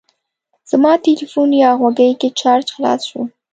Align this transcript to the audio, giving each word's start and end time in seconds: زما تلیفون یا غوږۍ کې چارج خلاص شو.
زما 0.71 0.91
تلیفون 1.05 1.49
یا 1.63 1.71
غوږۍ 1.79 2.11
کې 2.19 2.29
چارج 2.39 2.67
خلاص 2.75 3.01
شو. 3.09 3.21